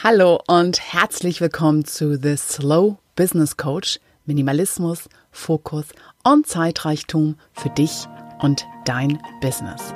[0.00, 3.98] Hallo und herzlich willkommen zu The Slow Business Coach.
[4.26, 5.86] Minimalismus, Fokus
[6.22, 8.06] und Zeitreichtum für dich
[8.40, 9.92] und dein Business.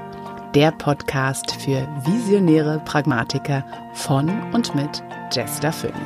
[0.57, 6.01] Der Podcast für visionäre Pragmatiker von und mit Jester Phoenix.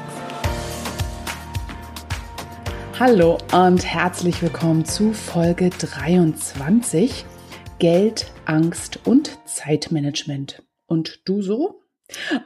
[3.01, 7.25] Hallo und herzlich willkommen zu Folge 23
[7.79, 10.63] Geld, Angst und Zeitmanagement.
[10.87, 11.86] Und du so?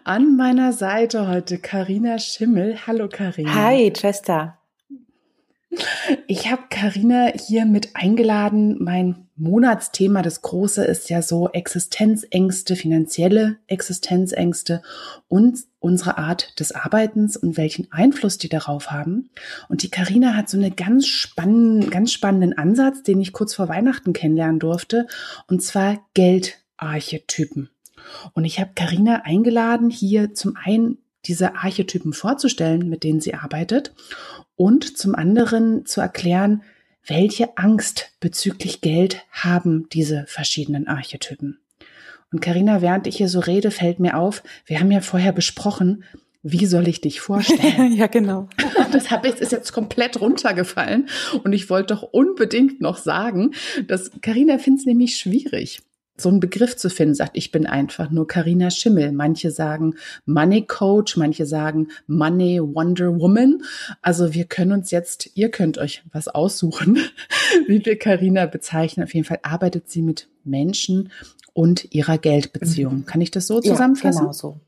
[0.05, 2.87] An meiner Seite heute Karina Schimmel.
[2.87, 3.55] Hallo Karina.
[3.55, 4.57] Hi, Chester.
[6.27, 8.83] Ich habe Karina hier mit eingeladen.
[8.83, 14.83] Mein Monatsthema, das große, ist ja so Existenzängste, finanzielle Existenzängste
[15.29, 19.31] und unsere Art des Arbeitens und welchen Einfluss die darauf haben.
[19.69, 23.69] Und die Karina hat so einen ganz spannenden, ganz spannenden Ansatz, den ich kurz vor
[23.69, 25.07] Weihnachten kennenlernen durfte,
[25.47, 27.71] und zwar Geldarchetypen.
[28.33, 33.93] Und ich habe Karina eingeladen, hier zum einen diese Archetypen vorzustellen, mit denen sie arbeitet,
[34.57, 36.63] und zum anderen zu erklären,
[37.07, 41.59] welche Angst bezüglich Geld haben diese verschiedenen Archetypen.
[42.33, 46.05] Und Karina, während ich hier so rede, fällt mir auf, wir haben ja vorher besprochen,
[46.43, 47.93] wie soll ich dich vorstellen?
[47.97, 48.49] ja, genau.
[48.93, 51.09] Das habe ich ist jetzt komplett runtergefallen
[51.45, 53.53] und ich wollte doch unbedingt noch sagen,
[53.87, 55.81] dass Karina findet es nämlich schwierig
[56.21, 59.13] so einen Begriff zu finden, sagt, ich bin einfach nur Karina Schimmel.
[59.13, 59.95] Manche sagen
[60.27, 63.63] Money Coach, manche sagen Money Wonder Woman.
[64.03, 66.99] Also wir können uns jetzt, ihr könnt euch was aussuchen,
[67.67, 69.05] wie wir Karina bezeichnen.
[69.05, 71.11] Auf jeden Fall arbeitet sie mit Menschen
[71.53, 72.99] und ihrer Geldbeziehung.
[72.99, 73.07] Mhm.
[73.07, 74.19] Kann ich das so zusammenfassen?
[74.19, 74.61] Ja, genau so.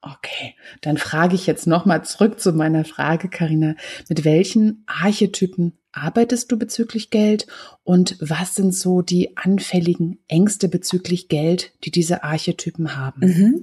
[0.00, 3.74] Okay, dann frage ich jetzt nochmal zurück zu meiner Frage, Karina.
[4.08, 7.46] Mit welchen Archetypen arbeitest du bezüglich Geld
[7.82, 13.20] und was sind so die anfälligen Ängste bezüglich Geld, die diese Archetypen haben?
[13.20, 13.62] Mhm.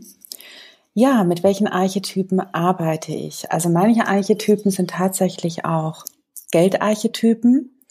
[0.94, 3.52] Ja, mit welchen Archetypen arbeite ich?
[3.52, 6.06] Also manche Archetypen sind tatsächlich auch
[6.52, 7.82] Geldarchetypen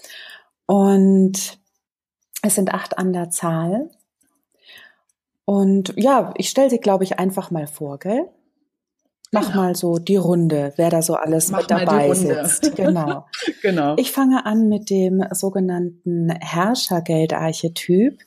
[0.66, 1.58] und
[2.42, 3.90] es sind acht an der Zahl.
[5.44, 8.28] Und ja, ich stelle sie, glaube ich, einfach mal vor, gell?
[9.34, 9.62] Mach genau.
[9.62, 12.76] mal so die Runde, wer da so alles Mach mit dabei sitzt.
[12.76, 13.26] Genau.
[13.62, 13.96] genau.
[13.96, 18.20] Ich fange an mit dem sogenannten Herrschergeldarchetyp.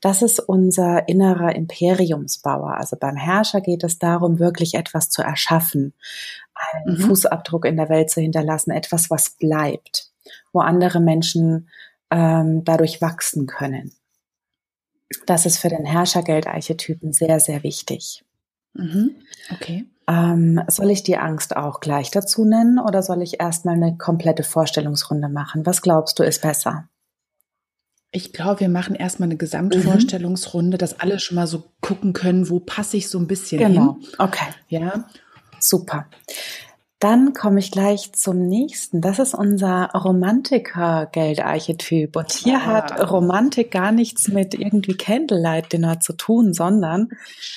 [0.00, 2.76] Das ist unser innerer Imperiumsbauer.
[2.76, 5.94] Also beim Herrscher geht es darum, wirklich etwas zu erschaffen,
[6.54, 7.02] einen mhm.
[7.02, 10.10] Fußabdruck in der Welt zu hinterlassen, etwas, was bleibt,
[10.52, 11.68] wo andere Menschen
[12.10, 13.92] ähm, dadurch wachsen können.
[15.26, 18.24] Das ist für den Herrschergeldarchetypen sehr, sehr wichtig.
[18.74, 19.16] Mhm.
[19.52, 19.86] Okay.
[20.06, 24.42] Ähm, soll ich die Angst auch gleich dazu nennen oder soll ich erstmal eine komplette
[24.42, 25.66] Vorstellungsrunde machen?
[25.66, 26.88] Was glaubst du ist besser?
[28.10, 30.78] Ich glaube, wir machen erstmal eine Gesamtvorstellungsrunde, mhm.
[30.78, 33.98] dass alle schon mal so gucken können, wo passe ich so ein bisschen genau.
[34.00, 34.08] hin.
[34.18, 34.46] Okay.
[34.68, 35.04] Ja.
[35.60, 36.06] Super.
[37.00, 39.00] Dann komme ich gleich zum nächsten.
[39.00, 42.16] Das ist unser Romantiker-Geldarchetyp.
[42.16, 42.66] Und hier ah.
[42.66, 47.10] hat Romantik gar nichts mit irgendwie Candlelight Dinner zu tun, sondern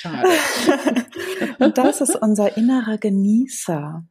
[1.59, 4.06] und das ist unser innerer Genießer.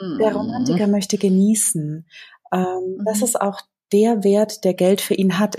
[0.00, 0.92] Der Romantiker mhm.
[0.92, 2.06] möchte genießen.
[2.52, 3.24] Ähm, das mhm.
[3.24, 3.60] ist auch
[3.92, 5.56] der Wert, der Geld für ihn hat.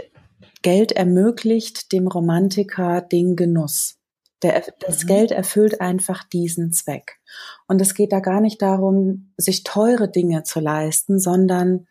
[0.61, 3.98] Geld ermöglicht dem Romantiker den Genuss.
[4.41, 5.07] Der, das mhm.
[5.07, 7.19] Geld erfüllt einfach diesen Zweck.
[7.67, 11.87] Und es geht da gar nicht darum, sich teure Dinge zu leisten, sondern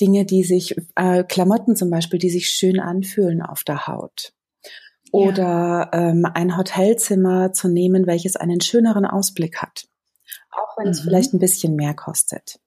[0.00, 4.32] Dinge, die sich, äh, Klamotten zum Beispiel, die sich schön anfühlen auf der Haut.
[5.12, 6.10] Oder ja.
[6.10, 9.86] ähm, ein Hotelzimmer zu nehmen, welches einen schöneren Ausblick hat.
[10.50, 10.92] Auch wenn mhm.
[10.92, 12.58] es vielleicht ein bisschen mehr kostet.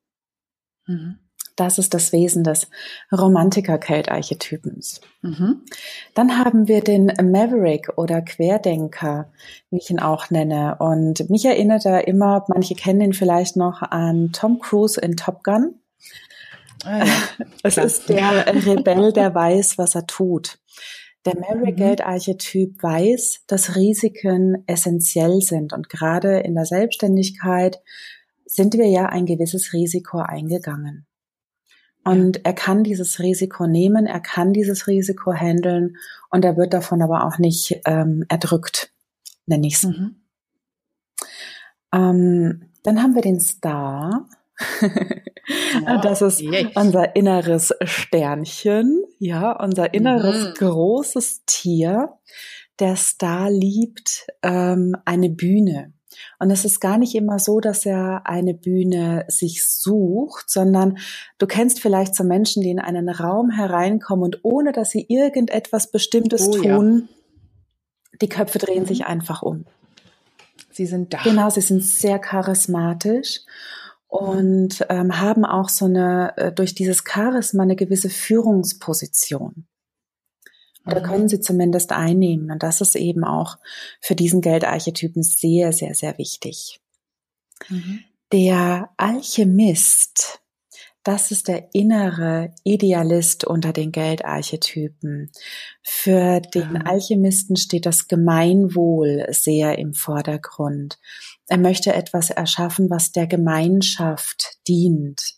[0.85, 1.24] Mhm.
[1.55, 2.67] Das ist das Wesen des
[3.11, 4.99] Romantiker-Keltarchetypens.
[5.21, 5.61] Mhm.
[6.13, 9.31] Dann haben wir den Maverick oder Querdenker,
[9.69, 10.75] wie ich ihn auch nenne.
[10.79, 15.43] Und mich erinnert er immer, manche kennen ihn vielleicht noch an Tom Cruise in Top
[15.43, 15.75] Gun.
[16.83, 17.13] Ah, ja.
[17.63, 20.59] Es ist der Rebell, der weiß, was er tut.
[21.25, 22.83] Der Maverick-Geldarchetyp mhm.
[22.83, 25.71] weiß, dass Risiken essentiell sind.
[25.71, 27.81] Und gerade in der Selbstständigkeit
[28.45, 31.07] sind wir ja ein gewisses Risiko eingegangen.
[32.05, 35.97] Und er kann dieses Risiko nehmen, er kann dieses Risiko handeln
[36.29, 38.93] und er wird davon aber auch nicht ähm, erdrückt,
[39.47, 39.83] nenne ich es.
[39.85, 40.15] Mhm.
[41.91, 44.29] Ähm, dann haben wir den Star.
[46.03, 46.43] das ist
[46.75, 50.53] unser inneres Sternchen, ja, unser inneres mhm.
[50.53, 52.13] großes Tier.
[52.79, 55.94] Der Star liebt ähm, eine Bühne.
[56.39, 60.97] Und es ist gar nicht immer so, dass er eine Bühne sich sucht, sondern
[61.37, 65.91] du kennst vielleicht so Menschen, die in einen Raum hereinkommen und ohne dass sie irgendetwas
[65.91, 68.17] Bestimmtes oh, tun, ja.
[68.21, 68.87] die Köpfe drehen mhm.
[68.87, 69.65] sich einfach um.
[70.71, 71.19] Sie sind da.
[71.23, 73.41] Genau, sie sind sehr charismatisch
[74.07, 79.67] und ähm, haben auch so eine, äh, durch dieses Charisma eine gewisse Führungsposition.
[80.85, 82.51] Oder können sie zumindest einnehmen.
[82.51, 83.57] Und das ist eben auch
[84.01, 86.79] für diesen Geldarchetypen sehr, sehr, sehr wichtig.
[87.69, 88.01] Mhm.
[88.31, 90.41] Der Alchemist
[91.05, 95.31] das ist der innere Idealist unter den Geldarchetypen.
[95.83, 100.97] Für den Alchemisten steht das Gemeinwohl sehr im Vordergrund.
[101.47, 105.34] Er möchte etwas erschaffen, was der Gemeinschaft dient.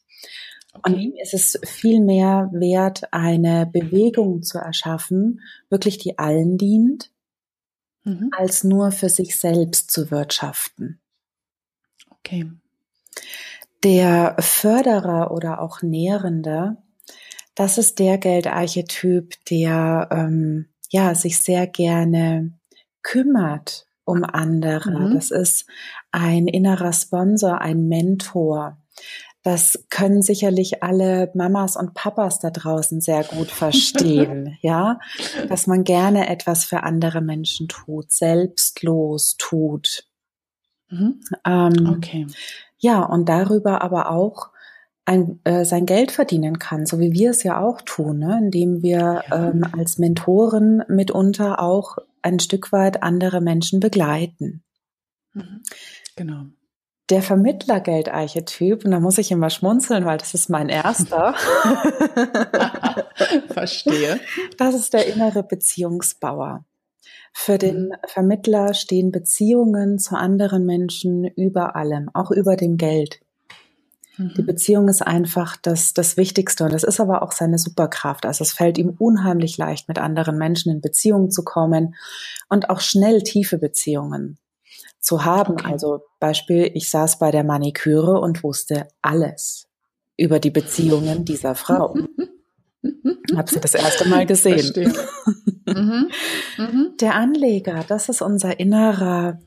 [0.77, 0.94] Okay.
[0.94, 7.12] Und ihm ist es viel mehr wert, eine Bewegung zu erschaffen, wirklich die allen dient,
[8.03, 8.29] mhm.
[8.35, 11.00] als nur für sich selbst zu wirtschaften.
[12.09, 12.45] Okay
[13.83, 16.77] der Förderer oder auch Nährende,
[17.56, 22.53] das ist der Geldarchetyp, der ähm, ja sich sehr gerne
[23.01, 25.09] kümmert um andere.
[25.09, 25.13] Mhm.
[25.15, 25.68] Das ist
[26.12, 28.77] ein innerer Sponsor, ein Mentor.
[29.47, 34.99] Das können sicherlich alle Mamas und Papas da draußen sehr gut verstehen, ja,
[35.47, 40.03] dass man gerne etwas für andere Menschen tut, selbstlos tut.
[40.89, 41.21] Mhm.
[41.45, 42.27] Ähm, okay.
[42.77, 44.49] Ja, und darüber aber auch
[45.05, 48.39] ein, äh, sein Geld verdienen kann, so wie wir es ja auch tun, ne?
[48.43, 49.47] indem wir ja.
[49.47, 54.65] ähm, als Mentoren mitunter auch ein Stück weit andere Menschen begleiten.
[55.31, 55.63] Mhm.
[56.17, 56.47] Genau.
[57.09, 61.33] Der Vermittlergeldarchetyp, und da muss ich immer schmunzeln, weil das ist mein erster.
[63.50, 64.19] Verstehe.
[64.57, 66.65] Das ist der innere Beziehungsbauer.
[67.31, 67.94] Für den mhm.
[68.07, 73.21] Vermittler stehen Beziehungen zu anderen Menschen über allem, auch über dem Geld.
[74.18, 74.45] Die mhm.
[74.45, 78.25] Beziehung ist einfach das, das Wichtigste und das ist aber auch seine Superkraft.
[78.25, 81.95] Also es fällt ihm unheimlich leicht, mit anderen Menschen in Beziehung zu kommen
[82.50, 84.39] und auch schnell tiefe Beziehungen
[84.99, 85.53] zu haben.
[85.53, 85.71] Okay.
[85.71, 89.67] Also Beispiel, ich saß bei der Maniküre und wusste alles
[90.17, 91.95] über die Beziehungen dieser Frau.
[93.35, 94.95] Hab sie das erste Mal gesehen.
[95.65, 96.09] Mhm.
[96.57, 96.94] Mhm.
[97.01, 99.39] Der Anleger, das ist unser innerer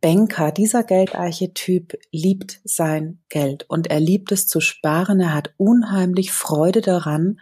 [0.00, 0.52] Banker.
[0.52, 5.20] Dieser Geldarchetyp liebt sein Geld und er liebt es zu sparen.
[5.20, 7.40] Er hat unheimlich Freude daran,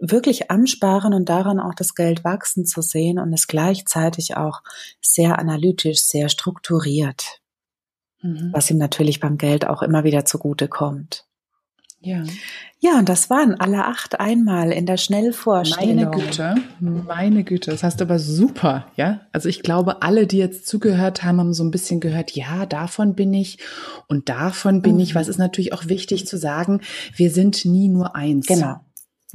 [0.00, 4.62] wirklich am Sparen und daran auch das Geld wachsen zu sehen und ist gleichzeitig auch
[5.00, 7.40] sehr analytisch, sehr strukturiert.
[8.22, 8.50] Mhm.
[8.52, 11.26] Was ihm natürlich beim Geld auch immer wieder zugute kommt.
[12.00, 12.22] Ja.
[12.78, 15.96] Ja, und das waren alle acht einmal in der Schnellvorstellung.
[15.96, 19.22] Meine Güte, meine Güte, das hast du aber super, ja.
[19.32, 23.14] Also ich glaube, alle, die jetzt zugehört haben, haben so ein bisschen gehört, ja, davon
[23.14, 23.58] bin ich
[24.08, 25.00] und davon bin mhm.
[25.00, 25.14] ich.
[25.14, 26.80] Was ist natürlich auch wichtig zu sagen,
[27.16, 28.46] wir sind nie nur eins.
[28.46, 28.80] Genau.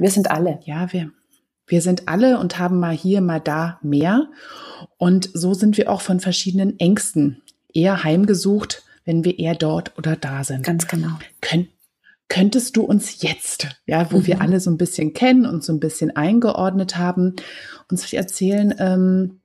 [0.02, 0.58] Wir sind alle.
[0.64, 1.10] Ja, wir,
[1.66, 4.28] wir sind alle und haben mal hier, mal da mehr.
[4.98, 10.16] Und so sind wir auch von verschiedenen Ängsten eher heimgesucht, wenn wir eher dort oder
[10.16, 10.64] da sind.
[10.64, 11.18] Ganz genau.
[11.40, 11.68] Können,
[12.28, 14.26] Könntest du uns jetzt, ja, wo mhm.
[14.26, 17.36] wir alle so ein bisschen kennen und so ein bisschen eingeordnet haben,
[17.90, 19.40] uns erzählen, ähm,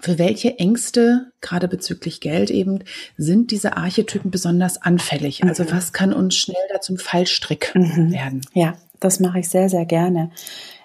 [0.00, 2.84] für welche Ängste, gerade bezüglich Geld eben,
[3.16, 5.44] sind diese Archetypen besonders anfällig?
[5.44, 5.72] Also mhm.
[5.72, 8.10] was kann uns schnell da zum Fallstrick mhm.
[8.10, 8.40] werden?
[8.54, 10.30] Ja, das mache ich sehr, sehr gerne.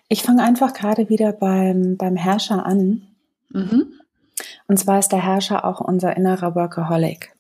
[0.08, 3.08] Ich fange einfach gerade wieder beim, beim Herrscher an.
[3.50, 3.94] Mhm.
[4.68, 7.36] Und zwar ist der Herrscher auch unser innerer Workaholic.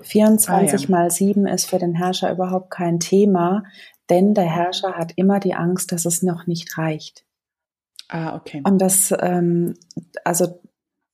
[0.00, 0.88] 24 ah, ja.
[0.88, 3.64] mal 7 ist für den Herrscher überhaupt kein Thema,
[4.08, 7.24] denn der Herrscher hat immer die Angst, dass es noch nicht reicht.
[8.08, 8.60] Ah, okay.
[8.64, 9.74] Und das, ähm,
[10.24, 10.60] also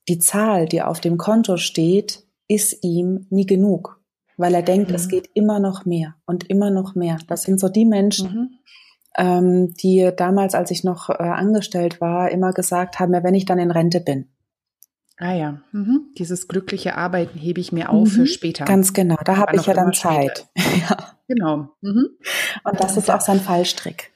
[0.08, 4.00] die Zahl, die auf dem Konto steht, ist ihm nie genug,
[4.36, 4.94] weil er denkt, mhm.
[4.94, 7.18] es geht immer noch mehr und immer noch mehr.
[7.28, 8.50] Das sind so die Menschen, mhm.
[9.16, 13.44] Ähm, die damals, als ich noch äh, angestellt war, immer gesagt haben, ja, wenn ich
[13.44, 14.28] dann in Rente bin.
[15.18, 16.12] Ah ja, mhm.
[16.18, 18.12] dieses glückliche Arbeiten hebe ich mir auf mhm.
[18.12, 18.66] für später.
[18.66, 20.46] Ganz genau, da habe ich ja dann Zeit.
[20.56, 21.14] ja.
[21.26, 21.70] Genau.
[21.80, 22.10] Mhm.
[22.64, 24.12] Und das ist auch sein Fallstrick.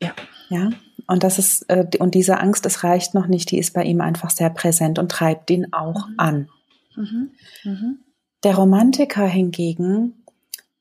[0.00, 0.12] Ja.
[0.48, 0.70] Ja.
[1.06, 4.00] Und das ist, äh, und diese Angst, es reicht noch nicht, die ist bei ihm
[4.00, 6.14] einfach sehr präsent und treibt ihn auch mhm.
[6.16, 6.48] an.
[6.96, 7.30] Mhm.
[7.64, 7.98] Mhm.
[8.44, 10.17] Der Romantiker hingegen,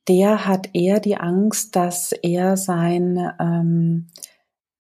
[0.08, 4.08] der hat eher die Angst, dass er sein, ähm,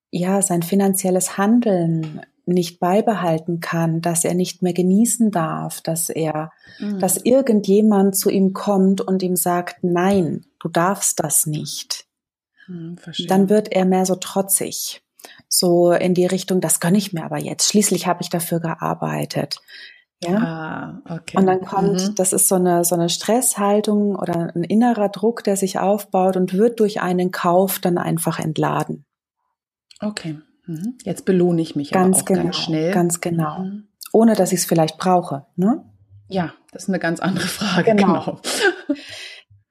[0.09, 6.51] ja, sein finanzielles Handeln nicht beibehalten kann, dass er nicht mehr genießen darf, dass er,
[6.79, 6.99] mhm.
[6.99, 12.05] dass irgendjemand zu ihm kommt und ihm sagt, nein, du darfst das nicht.
[12.67, 15.01] Mhm, Dann wird er mehr so trotzig.
[15.49, 17.67] So in die Richtung, das gönne ich mir aber jetzt.
[17.67, 19.59] Schließlich habe ich dafür gearbeitet.
[20.23, 21.01] Ja.
[21.05, 21.37] Ah, okay.
[21.37, 22.15] Und dann kommt, mhm.
[22.15, 26.53] das ist so eine, so eine Stresshaltung oder ein innerer Druck, der sich aufbaut und
[26.53, 29.05] wird durch einen Kauf dann einfach entladen.
[30.01, 30.39] Okay.
[30.65, 30.97] Mhm.
[31.03, 32.93] Jetzt belohne ich mich ganz genau, ganz schnell.
[32.93, 33.59] Ganz genau.
[33.59, 33.87] Mhm.
[34.11, 35.83] Ohne dass ich es vielleicht brauche, ne?
[36.29, 37.95] Ja, das ist eine ganz andere Frage.
[37.95, 38.23] Genau.
[38.25, 38.41] genau.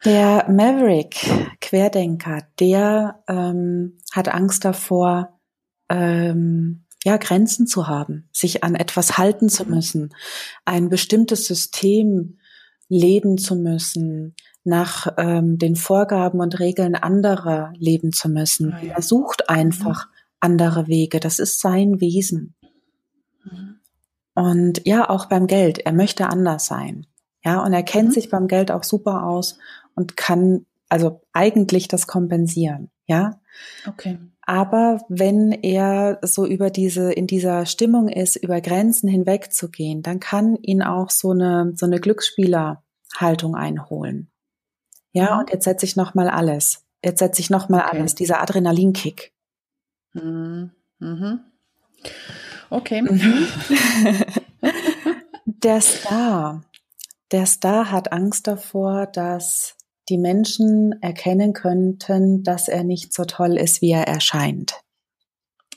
[0.04, 1.16] Der Maverick,
[1.60, 5.40] Querdenker, der ähm, hat Angst davor,
[5.88, 10.12] ähm, ja, Grenzen zu haben, sich an etwas halten zu müssen,
[10.64, 12.40] ein bestimmtes System
[12.88, 14.34] leben zu müssen,
[14.64, 18.72] nach ähm, den Vorgaben und Regeln anderer leben zu müssen.
[18.72, 18.94] Ah, ja.
[18.94, 20.12] Er sucht einfach mhm.
[20.40, 21.20] andere Wege.
[21.20, 22.56] Das ist sein Wesen.
[23.44, 23.76] Mhm.
[24.34, 25.78] Und ja, auch beim Geld.
[25.78, 27.06] Er möchte anders sein.
[27.44, 28.12] Ja, und er kennt mhm.
[28.14, 29.60] sich beim Geld auch super aus
[29.94, 32.90] und kann also eigentlich das kompensieren.
[33.06, 33.38] Ja.
[33.86, 34.18] Okay.
[34.46, 40.54] Aber wenn er so über diese, in dieser Stimmung ist, über Grenzen hinwegzugehen, dann kann
[40.62, 44.30] ihn auch so eine, so eine Glücksspielerhaltung einholen.
[45.10, 45.40] Ja, mhm.
[45.40, 46.84] und jetzt setze ich nochmal alles.
[47.04, 47.98] Jetzt setze ich nochmal okay.
[47.98, 49.32] alles, dieser Adrenalinkick.
[50.12, 50.70] Mhm.
[51.00, 51.40] Mhm.
[52.70, 53.02] Okay.
[53.02, 53.48] Mhm.
[55.44, 56.62] der Star.
[57.32, 59.75] Der Star hat Angst davor, dass
[60.08, 64.80] die Menschen erkennen könnten, dass er nicht so toll ist, wie er erscheint.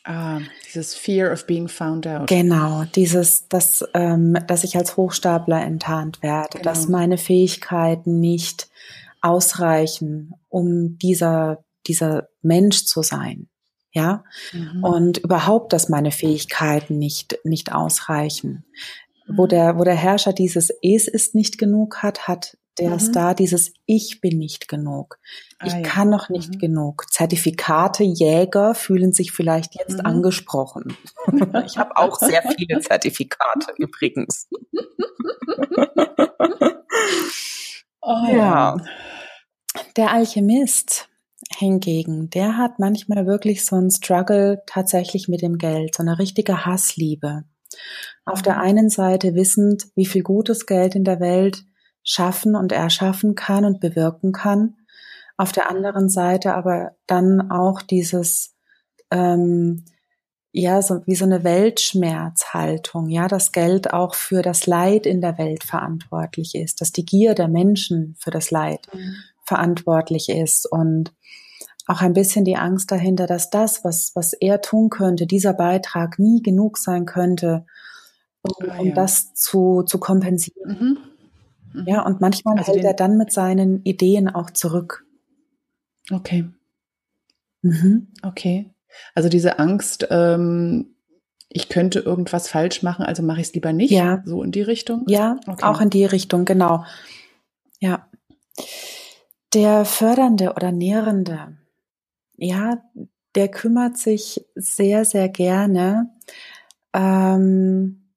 [0.05, 2.27] Ah, dieses Fear of being found out.
[2.27, 6.63] Genau, dieses, dass, ähm, dass ich als Hochstapler enttarnt werde, genau.
[6.63, 8.69] dass meine Fähigkeiten nicht
[9.21, 13.49] ausreichen, um dieser, dieser Mensch zu sein.
[13.91, 14.83] Ja, mhm.
[14.83, 18.63] und überhaupt, dass meine Fähigkeiten nicht, nicht ausreichen.
[19.27, 19.37] Mhm.
[19.37, 22.99] Wo der, wo der Herrscher dieses Es ist nicht genug hat, hat der mhm.
[22.99, 25.19] Star dieses Ich bin nicht genug.
[25.63, 25.83] Ich ah, ja.
[25.83, 26.59] kann noch nicht mhm.
[26.59, 27.11] genug.
[27.11, 30.05] Zertifikate, Jäger fühlen sich vielleicht jetzt mhm.
[30.05, 30.97] angesprochen.
[31.65, 34.47] ich habe auch sehr viele Zertifikate übrigens.
[38.01, 38.77] Oh, ja.
[39.97, 41.09] Der Alchemist
[41.55, 46.65] hingegen, der hat manchmal wirklich so einen Struggle tatsächlich mit dem Geld, so eine richtige
[46.65, 47.43] Hassliebe.
[48.25, 48.61] Auf der mhm.
[48.61, 51.63] einen Seite wissend, wie viel gutes Geld in der Welt
[52.09, 54.77] schaffen und erschaffen kann und bewirken kann.
[55.37, 58.55] Auf der anderen Seite aber dann auch dieses,
[59.11, 59.85] ähm,
[60.51, 65.37] ja, so wie so eine Weltschmerzhaltung, ja, dass Geld auch für das Leid in der
[65.37, 69.15] Welt verantwortlich ist, dass die Gier der Menschen für das Leid mhm.
[69.45, 71.13] verantwortlich ist und
[71.85, 76.17] auch ein bisschen die Angst dahinter, dass das, was, was er tun könnte, dieser Beitrag
[76.17, 77.67] nie genug sein könnte,
[78.41, 78.79] um, ah, ja.
[78.79, 80.77] um das zu, zu kompensieren.
[80.79, 81.08] Mhm.
[81.73, 81.85] Mhm.
[81.87, 85.05] Ja, und manchmal also hält er dann mit seinen Ideen auch zurück.
[86.11, 86.45] Okay.
[87.61, 88.07] Mhm.
[88.23, 88.73] Okay.
[89.15, 90.95] Also diese Angst, ähm,
[91.49, 93.91] ich könnte irgendwas falsch machen, also mache ich es lieber nicht.
[93.91, 94.21] Ja.
[94.25, 95.03] So in die Richtung?
[95.07, 95.63] Ja, okay.
[95.63, 96.85] auch in die Richtung, genau.
[97.79, 98.07] Ja.
[99.53, 101.57] Der Fördernde oder Nährende,
[102.37, 102.83] ja,
[103.35, 106.11] der kümmert sich sehr, sehr gerne.
[106.93, 108.09] Ähm,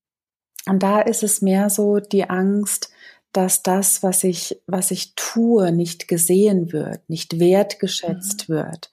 [0.66, 2.91] und da ist es mehr so die Angst,
[3.33, 8.55] dass das, was ich, was ich tue, nicht gesehen wird, nicht wertgeschätzt mhm.
[8.55, 8.93] wird.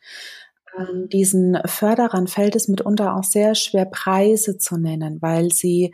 [0.77, 5.93] Ähm, diesen Förderern fällt es mitunter auch sehr schwer, Preise zu nennen, weil sie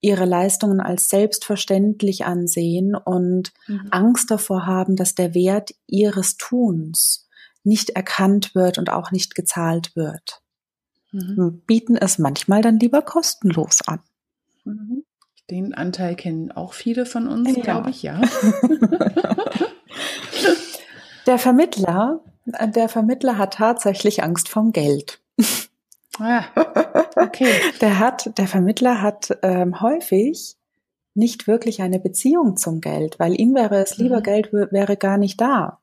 [0.00, 3.88] ihre Leistungen als selbstverständlich ansehen und mhm.
[3.90, 7.28] Angst davor haben, dass der Wert ihres Tuns
[7.62, 10.42] nicht erkannt wird und auch nicht gezahlt wird.
[11.12, 11.62] Mhm.
[11.66, 14.00] Bieten es manchmal dann lieber kostenlos an.
[14.64, 15.04] Mhm.
[15.50, 17.62] Den Anteil kennen auch viele von uns, ja.
[17.62, 18.20] glaube ich, ja.
[21.26, 25.20] der Vermittler, der Vermittler hat tatsächlich Angst vom Geld.
[26.18, 26.44] Ah,
[27.16, 27.52] okay.
[27.80, 30.56] Der hat, der Vermittler hat ähm, häufig
[31.14, 34.22] nicht wirklich eine Beziehung zum Geld, weil ihm wäre es lieber, mhm.
[34.22, 35.80] Geld wäre gar nicht da.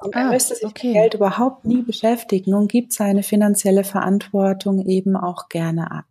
[0.00, 0.88] Und er ah, müsste sich okay.
[0.88, 6.04] mit Geld überhaupt nie beschäftigen und gibt seine finanzielle Verantwortung eben auch gerne ab.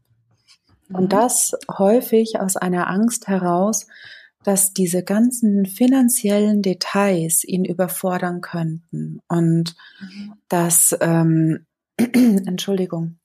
[0.92, 1.10] Und mhm.
[1.10, 3.88] das häufig aus einer Angst heraus,
[4.44, 10.34] dass diese ganzen finanziellen Details ihn überfordern könnten und mhm.
[10.48, 11.66] dass, ähm,
[11.98, 13.20] Entschuldigung,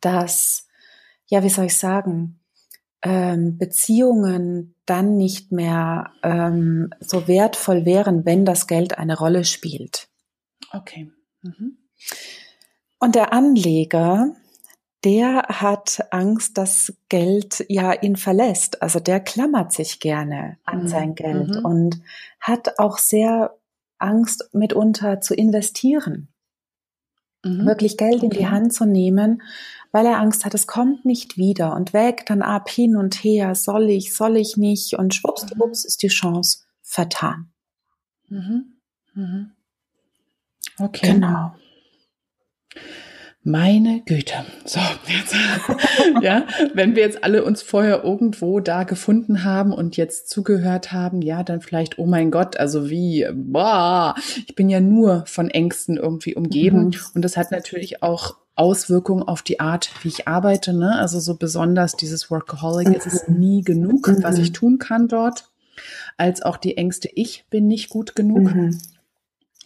[0.00, 0.66] dass,
[1.26, 2.40] ja, wie soll ich sagen,
[3.02, 10.08] ähm, Beziehungen dann nicht mehr ähm, so wertvoll wären, wenn das Geld eine Rolle spielt.
[10.72, 11.10] Okay.
[11.42, 11.78] Mhm.
[12.98, 14.34] Und der Anleger,
[15.06, 18.82] der hat Angst, dass Geld ja ihn verlässt.
[18.82, 20.88] Also der klammert sich gerne an mhm.
[20.88, 21.64] sein Geld mhm.
[21.64, 22.02] und
[22.40, 23.56] hat auch sehr
[23.98, 26.26] Angst mitunter zu investieren.
[27.44, 27.66] Mhm.
[27.66, 28.24] Wirklich Geld okay.
[28.24, 29.42] in die Hand zu nehmen,
[29.92, 33.54] weil er Angst hat, es kommt nicht wieder und wägt dann ab hin und her,
[33.54, 37.52] soll ich, soll ich nicht und schwuppsdiwupps ist die Chance vertan.
[38.28, 38.72] Mhm.
[39.14, 39.52] Mhm.
[40.80, 41.12] Okay.
[41.12, 41.54] Genau.
[43.48, 44.34] Meine Güte.
[44.64, 45.32] So, jetzt,
[46.20, 51.22] ja, wenn wir jetzt alle uns vorher irgendwo da gefunden haben und jetzt zugehört haben,
[51.22, 54.16] ja, dann vielleicht, oh mein Gott, also wie, boah,
[54.48, 56.86] ich bin ja nur von Ängsten irgendwie umgeben.
[56.86, 56.94] Mhm.
[57.14, 60.72] Und das hat natürlich auch Auswirkungen auf die Art, wie ich arbeite.
[60.72, 60.98] Ne?
[60.98, 62.94] Also so besonders dieses Workaholic, mhm.
[62.94, 63.38] es ist mhm.
[63.38, 64.24] nie genug, mhm.
[64.24, 65.52] was ich tun kann dort,
[66.16, 68.56] als auch die Ängste, ich bin nicht gut genug.
[68.56, 68.76] Mhm.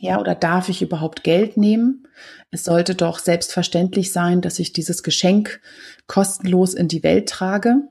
[0.00, 2.08] Ja, oder darf ich überhaupt Geld nehmen?
[2.50, 5.60] Es sollte doch selbstverständlich sein, dass ich dieses Geschenk
[6.06, 7.82] kostenlos in die Welt trage.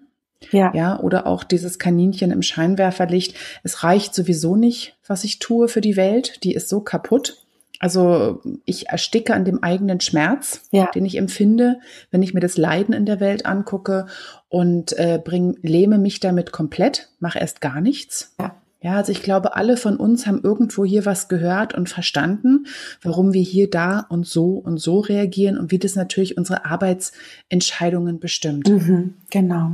[0.52, 0.74] Ja.
[0.74, 3.36] Ja, oder auch dieses Kaninchen im Scheinwerferlicht.
[3.64, 6.44] Es reicht sowieso nicht, was ich tue für die Welt.
[6.44, 7.46] Die ist so kaputt.
[7.80, 10.90] Also ich ersticke an dem eigenen Schmerz, ja.
[10.92, 14.08] den ich empfinde, wenn ich mir das Leiden in der Welt angucke
[14.50, 18.34] und äh, bring, lähme mich damit komplett, mache erst gar nichts.
[18.40, 18.59] Ja.
[18.82, 22.66] Ja, also ich glaube, alle von uns haben irgendwo hier was gehört und verstanden,
[23.02, 28.20] warum wir hier da und so und so reagieren und wie das natürlich unsere Arbeitsentscheidungen
[28.20, 28.70] bestimmt.
[28.70, 29.74] Mhm, genau.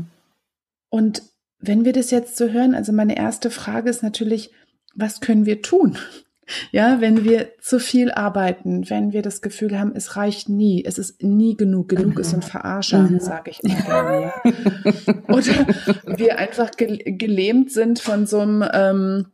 [0.90, 1.22] Und
[1.60, 4.52] wenn wir das jetzt so hören, also meine erste Frage ist natürlich,
[4.96, 5.98] was können wir tun?
[6.72, 10.98] Ja, wenn wir zu viel arbeiten, wenn wir das Gefühl haben, es reicht nie, es
[10.98, 12.22] ist nie genug, genug mhm.
[12.22, 13.20] ist ein Verarscher, mhm.
[13.20, 14.22] sage ich immer gerne.
[14.22, 15.14] Ja.
[15.28, 19.25] Oder wir einfach gelähmt sind von so einem, ähm,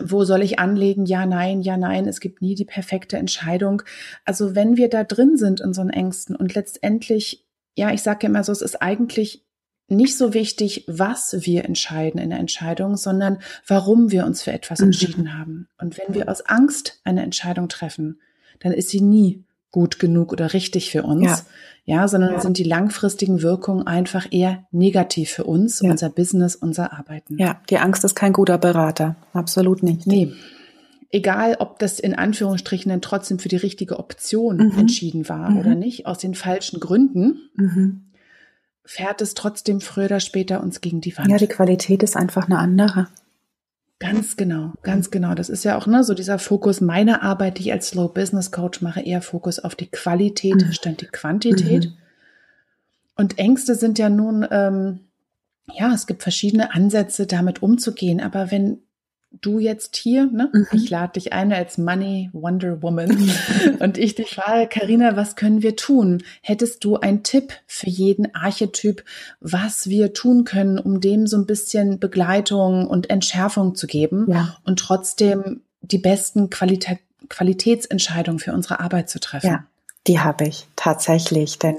[0.00, 1.04] wo soll ich anlegen?
[1.04, 3.82] Ja, nein, ja, nein, es gibt nie die perfekte Entscheidung.
[4.24, 8.26] Also wenn wir da drin sind in so einen Ängsten und letztendlich, ja, ich sage
[8.26, 9.44] immer so, es ist eigentlich
[9.92, 14.80] nicht so wichtig, was wir entscheiden in der Entscheidung, sondern warum wir uns für etwas
[14.80, 14.86] mhm.
[14.86, 15.68] entschieden haben.
[15.78, 18.20] Und wenn wir aus Angst eine Entscheidung treffen,
[18.60, 21.24] dann ist sie nie gut genug oder richtig für uns.
[21.84, 22.40] Ja, ja sondern ja.
[22.40, 25.90] sind die langfristigen Wirkungen einfach eher negativ für uns, ja.
[25.90, 27.38] unser Business, unser Arbeiten.
[27.38, 29.16] Ja, die Angst ist kein guter Berater.
[29.32, 30.06] Absolut nicht.
[30.06, 30.32] Nee.
[31.10, 34.78] Egal, ob das in Anführungsstrichen dann trotzdem für die richtige Option mhm.
[34.78, 35.58] entschieden war mhm.
[35.58, 37.50] oder nicht, aus den falschen Gründen.
[38.84, 41.30] Fährt es trotzdem früher oder später uns gegen die Wand.
[41.30, 43.08] Ja, die Qualität ist einfach eine andere.
[44.02, 45.34] Ganz genau, ganz genau.
[45.34, 48.50] Das ist ja auch ne, so dieser Fokus meiner Arbeit, die ich als Slow Business
[48.50, 50.72] Coach mache, eher Fokus auf die Qualität mhm.
[50.72, 51.84] statt die Quantität.
[51.84, 51.92] Mhm.
[53.14, 55.00] Und Ängste sind ja nun, ähm,
[55.72, 58.20] ja, es gibt verschiedene Ansätze, damit umzugehen.
[58.20, 58.82] Aber wenn
[59.40, 60.50] du jetzt hier, ne?
[60.52, 60.66] Mhm.
[60.72, 63.30] Ich lade dich ein als Money Wonder Woman
[63.78, 66.22] und ich dich frage, Karina, was können wir tun?
[66.42, 69.04] Hättest du einen Tipp für jeden Archetyp,
[69.40, 74.56] was wir tun können, um dem so ein bisschen Begleitung und Entschärfung zu geben ja.
[74.64, 79.46] und trotzdem die besten Qualitä Qualitätsentscheidungen für unsere Arbeit zu treffen?
[79.46, 79.64] Ja.
[80.08, 81.76] Die habe ich tatsächlich, denn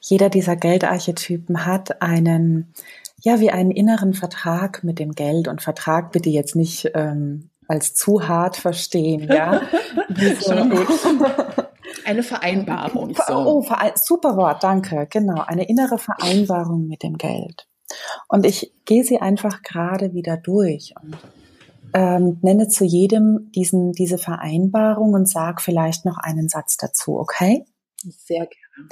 [0.00, 2.72] jeder dieser Geldarchetypen hat einen
[3.20, 7.94] ja, wie einen inneren Vertrag mit dem Geld und Vertrag bitte jetzt nicht ähm, als
[7.94, 9.60] zu hart verstehen, ja.
[10.46, 10.88] Schon gut.
[12.04, 13.14] Eine Vereinbarung.
[13.26, 13.34] So.
[13.34, 13.64] Oh,
[13.96, 15.06] super Wort, danke.
[15.10, 17.66] Genau, eine innere Vereinbarung mit dem Geld.
[18.28, 21.16] Und ich gehe sie einfach gerade wieder durch und
[21.94, 27.64] ähm, nenne zu jedem diesen, diese Vereinbarung und sag vielleicht noch einen Satz dazu, okay?
[28.02, 28.88] Sehr gerne.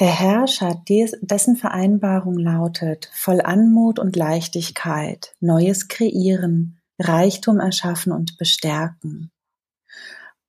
[0.00, 9.32] Der Herrscher, dessen Vereinbarung lautet voll Anmut und Leichtigkeit, Neues kreieren, Reichtum erschaffen und bestärken.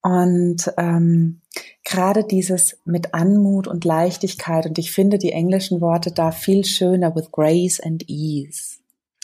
[0.02, 1.42] Und ähm,
[1.84, 7.16] gerade dieses mit Anmut und Leichtigkeit, und ich finde die englischen Worte da viel schöner,
[7.16, 8.78] with grace and ease.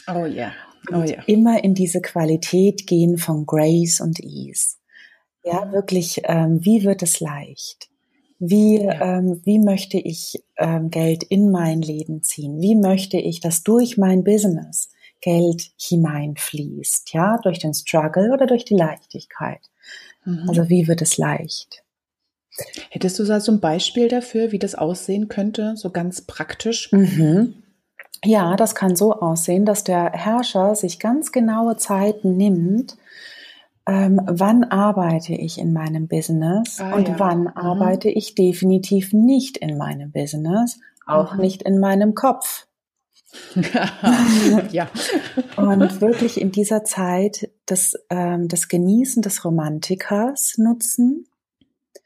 [0.07, 0.53] Oh ja,
[0.91, 1.21] oh ja.
[1.27, 4.77] Immer in diese Qualität gehen von Grace und Ease.
[5.43, 7.89] Ja, wirklich, ähm, wie wird es leicht?
[8.39, 9.17] Wie, ja.
[9.17, 12.61] ähm, wie möchte ich ähm, Geld in mein Leben ziehen?
[12.61, 14.89] Wie möchte ich, dass durch mein Business
[15.21, 17.13] Geld hineinfließt?
[17.13, 19.61] Ja, durch den Struggle oder durch die Leichtigkeit?
[20.25, 20.49] Mhm.
[20.49, 21.83] Also wie wird es leicht?
[22.89, 26.91] Hättest du da so ein Beispiel dafür, wie das aussehen könnte, so ganz praktisch?
[26.91, 27.55] Mhm.
[28.23, 32.97] Ja, das kann so aussehen, dass der Herrscher sich ganz genaue Zeiten nimmt,
[33.87, 37.19] ähm, wann arbeite ich in meinem Business ah, und ja.
[37.19, 37.47] wann mhm.
[37.49, 41.41] arbeite ich definitiv nicht in meinem Business, auch mhm.
[41.41, 42.67] nicht in meinem Kopf.
[44.71, 44.89] ja.
[45.57, 51.27] und wirklich in dieser Zeit das, ähm, das Genießen des Romantikers nutzen.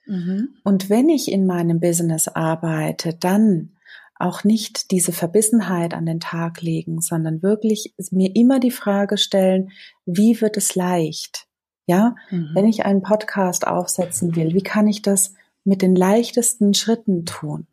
[0.08, 0.56] Mhm.
[0.64, 3.74] Und wenn ich in meinem Business arbeite, dann
[4.16, 9.70] auch nicht diese Verbissenheit an den Tag legen, sondern wirklich mir immer die Frage stellen,
[10.06, 11.48] wie wird es leicht?
[11.90, 12.52] Ja, mhm.
[12.54, 17.66] wenn ich einen Podcast aufsetzen will, wie kann ich das mit den leichtesten Schritten tun?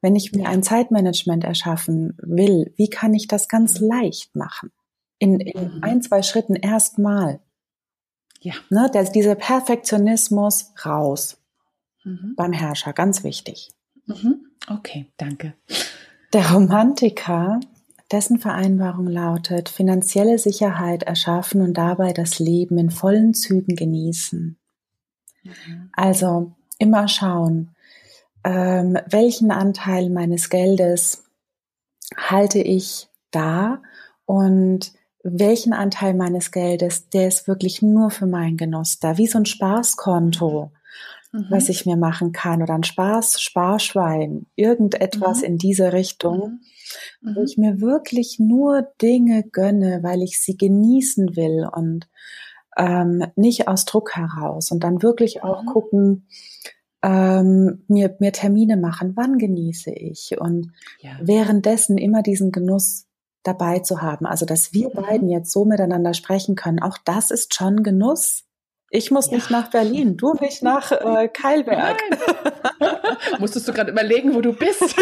[0.00, 3.88] Wenn ich mir ein Zeitmanagement erschaffen will, wie kann ich das ganz mhm.
[3.88, 4.70] leicht machen?
[5.18, 5.82] In, in mhm.
[5.82, 7.40] ein, zwei Schritten erstmal.
[8.38, 8.54] Ja.
[8.70, 11.38] Ne, der, dieser Perfektionismus raus.
[12.04, 12.34] Mhm.
[12.36, 13.72] Beim Herrscher, ganz wichtig.
[14.06, 14.52] Mhm.
[14.68, 15.54] Okay, danke.
[16.32, 17.58] Der Romantiker,
[18.14, 24.56] dessen Vereinbarung lautet, finanzielle Sicherheit erschaffen und dabei das Leben in vollen Zügen genießen.
[25.42, 25.90] Mhm.
[25.92, 27.74] Also immer schauen,
[28.44, 31.24] ähm, welchen Anteil meines Geldes
[32.16, 33.82] halte ich da
[34.26, 34.92] und
[35.24, 39.46] welchen Anteil meines Geldes, der ist wirklich nur für meinen Genuss da, wie so ein
[39.46, 40.70] Spaßkonto,
[41.34, 41.46] mhm.
[41.50, 45.44] was ich mir machen kann oder ein Spaß, Sparschwein, irgendetwas mhm.
[45.44, 46.60] in diese Richtung,
[47.20, 47.36] mhm.
[47.36, 52.08] wo ich mir wirklich nur Dinge gönne, weil ich sie genießen will und
[52.76, 55.66] ähm, nicht aus Druck heraus und dann wirklich auch mhm.
[55.66, 56.28] gucken,
[57.02, 61.12] ähm, mir, mir Termine machen, wann genieße ich und ja.
[61.20, 63.06] währenddessen immer diesen Genuss
[63.42, 64.24] dabei zu haben.
[64.24, 64.94] Also, dass wir mhm.
[64.94, 68.44] beiden jetzt so miteinander sprechen können, auch das ist schon Genuss.
[68.90, 69.36] Ich muss ja.
[69.36, 72.00] nicht nach Berlin, du nicht nach äh, Keilberg.
[73.40, 74.82] Musstest du gerade überlegen, wo du bist?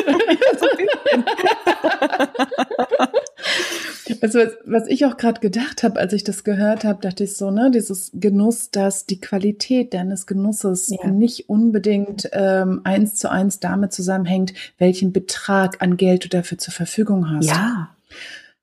[4.22, 7.36] also was, was ich auch gerade gedacht habe, als ich das gehört habe, dachte ich
[7.36, 11.08] so, ne, dieses Genuss, dass die Qualität deines Genusses ja.
[11.08, 16.72] nicht unbedingt ähm, eins zu eins damit zusammenhängt, welchen Betrag an Geld du dafür zur
[16.72, 17.46] Verfügung hast.
[17.46, 17.90] Ja.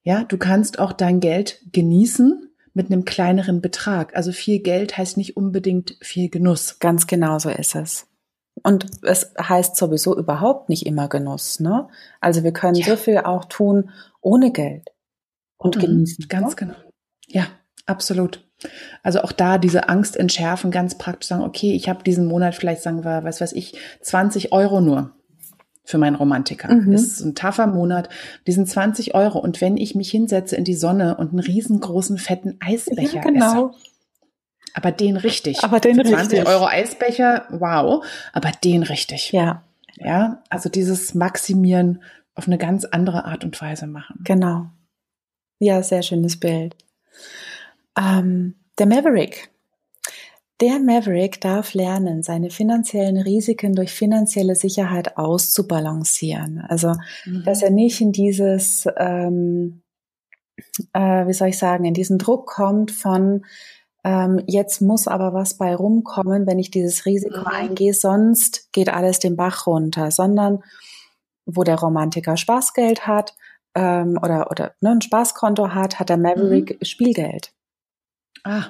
[0.04, 4.16] Ja, du kannst auch dein Geld genießen mit einem kleineren Betrag.
[4.16, 6.80] Also viel Geld heißt nicht unbedingt viel Genuss.
[6.80, 8.08] Ganz genau so ist es.
[8.64, 11.88] Und es heißt sowieso überhaupt nicht immer Genuss, ne?
[12.20, 12.86] Also wir können ja.
[12.86, 13.90] so viel auch tun
[14.22, 14.90] ohne Geld
[15.58, 16.28] und mhm, genießen.
[16.28, 16.56] Ganz ne?
[16.56, 16.76] genau.
[17.28, 17.48] Ja,
[17.86, 18.46] absolut.
[19.04, 22.82] Also auch da diese Angst entschärfen, ganz praktisch sagen, okay, ich habe diesen Monat vielleicht,
[22.82, 25.14] sagen wir, was weiß ich, 20 Euro nur
[25.90, 26.72] für meinen Romantiker.
[26.72, 26.92] Mhm.
[26.92, 28.10] Das ist ein taffer Monat.
[28.46, 29.40] Die sind 20 Euro.
[29.40, 33.70] Und wenn ich mich hinsetze in die Sonne und einen riesengroßen, fetten Eisbecher ja, genau.
[33.70, 33.80] esse,
[34.76, 35.64] aber den richtig.
[35.64, 36.48] Aber den für 20 richtig.
[36.48, 38.06] Euro Eisbecher, wow.
[38.34, 39.32] Aber den richtig.
[39.32, 39.64] Ja.
[39.96, 42.04] Ja, also dieses Maximieren
[42.36, 44.22] auf eine ganz andere Art und Weise machen.
[44.24, 44.68] Genau.
[45.58, 46.76] Ja, sehr schönes Bild.
[47.98, 49.49] Ähm, der Maverick
[50.62, 56.60] der Maverick darf lernen, seine finanziellen Risiken durch finanzielle Sicherheit auszubalancieren.
[56.68, 56.96] Also,
[57.26, 57.44] mhm.
[57.46, 59.84] dass er nicht in dieses, ähm,
[60.94, 63.46] äh, wie soll ich sagen, in diesen Druck kommt von,
[64.04, 67.48] ähm, jetzt muss aber was bei rumkommen, wenn ich dieses Risiko mhm.
[67.48, 70.64] eingehe, sonst geht alles den Bach runter, sondern
[71.46, 73.34] wo der Romantiker Spaßgeld hat
[73.76, 76.86] ähm, oder, oder ne, ein Spaßkonto hat, hat der Maverick mhm.
[76.86, 77.54] Spielgeld.
[78.44, 78.68] Ah,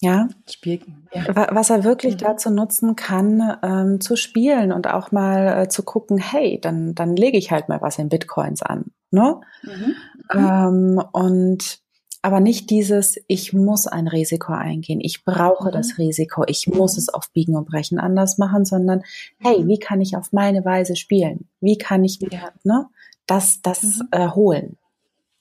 [0.00, 0.28] ja.
[0.48, 1.08] Spielen.
[1.12, 1.48] Ja.
[1.50, 2.18] Was er wirklich mhm.
[2.18, 7.16] dazu nutzen kann, ähm, zu spielen und auch mal äh, zu gucken, hey, dann, dann
[7.16, 8.92] lege ich halt mal was in Bitcoins an.
[9.10, 9.40] Ne?
[9.62, 9.94] Mhm.
[10.34, 11.80] Ähm, und
[12.22, 15.72] aber nicht dieses, ich muss ein Risiko eingehen, ich brauche mhm.
[15.72, 19.02] das Risiko, ich muss es auf Biegen und Brechen anders machen, sondern
[19.38, 19.68] hey, mhm.
[19.68, 21.48] wie kann ich auf meine Weise spielen?
[21.60, 22.86] Wie kann ich mir ne,
[23.26, 24.08] das, das mhm.
[24.12, 24.76] äh, holen?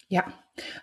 [0.08, 0.24] Ja,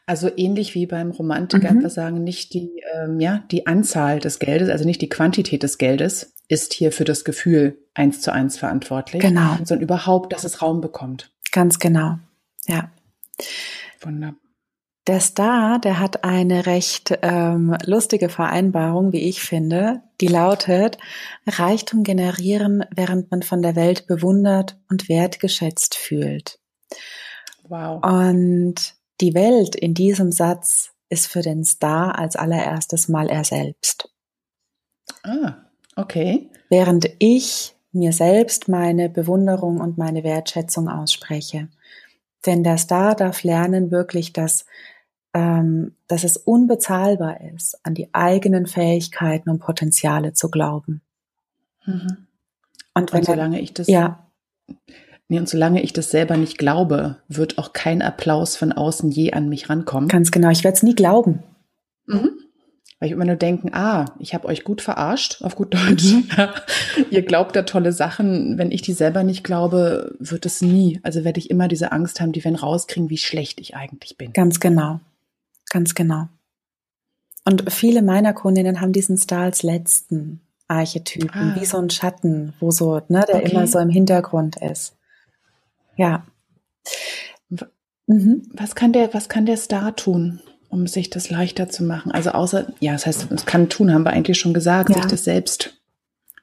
[0.07, 1.83] also ähnlich wie beim Romantiker, mhm.
[1.83, 5.79] wir sagen, nicht die, ähm, ja, die Anzahl des Geldes, also nicht die Quantität des
[5.79, 9.23] Geldes ist hier für das Gefühl eins zu eins verantwortlich.
[9.23, 9.57] Genau.
[9.65, 11.31] Sondern überhaupt, dass es Raum bekommt.
[11.53, 12.19] Ganz genau.
[12.67, 12.91] Ja.
[14.01, 14.39] Wunderbar.
[15.07, 20.97] Der Star, der hat eine recht ähm, lustige Vereinbarung, wie ich finde, die lautet,
[21.47, 26.59] Reichtum generieren, während man von der Welt bewundert und wertgeschätzt fühlt.
[27.69, 28.03] Wow.
[28.03, 34.11] Und die Welt in diesem Satz ist für den Star als allererstes Mal er selbst.
[35.23, 35.55] Ah,
[35.97, 36.51] okay.
[36.69, 41.69] Während ich mir selbst meine Bewunderung und meine Wertschätzung ausspreche.
[42.45, 44.67] Denn der Star darf lernen wirklich, dass,
[45.33, 51.03] ähm, dass es unbezahlbar ist, an die eigenen Fähigkeiten und Potenziale zu glauben.
[51.87, 52.27] Mhm.
[52.95, 54.25] Und, wenn und solange er, ich das ja
[55.29, 59.33] Nee, und solange ich das selber nicht glaube, wird auch kein Applaus von außen je
[59.33, 60.09] an mich rankommen.
[60.09, 61.43] Ganz genau, ich werde es nie glauben.
[62.07, 62.31] Mhm.
[62.99, 66.13] Weil ich immer nur denken, ah, ich habe euch gut verarscht, auf gut Deutsch.
[66.13, 66.29] Mhm.
[67.11, 68.59] Ihr glaubt da tolle Sachen.
[68.59, 71.01] Wenn ich die selber nicht glaube, wird es nie.
[71.03, 74.33] Also werde ich immer diese Angst haben, die werden rauskriegen, wie schlecht ich eigentlich bin.
[74.33, 75.01] Ganz genau.
[75.71, 76.29] Ganz genau.
[77.45, 81.57] Und viele meiner Kundinnen haben diesen Star als letzten Archetypen, ah.
[81.59, 83.51] wie so ein Schatten, wo so, ne, der okay.
[83.51, 84.97] immer so im Hintergrund ist.
[85.97, 86.27] Ja.
[88.07, 88.43] Mhm.
[88.53, 92.13] Was kann der, was kann der Star tun, um sich das leichter zu machen?
[92.13, 94.97] Also außer, ja, das heißt, es kann tun, haben wir eigentlich schon gesagt, ja.
[94.97, 95.79] sich das selbst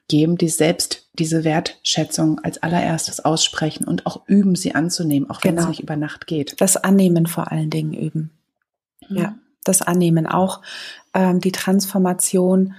[0.08, 5.56] geben, die selbst diese Wertschätzung als allererstes aussprechen und auch üben, sie anzunehmen, auch wenn
[5.56, 5.62] genau.
[5.62, 6.60] es nicht über Nacht geht.
[6.60, 8.30] Das Annehmen vor allen Dingen üben.
[9.08, 9.16] Mhm.
[9.16, 9.34] Ja,
[9.64, 10.62] das Annehmen auch,
[11.14, 12.74] ähm, die Transformation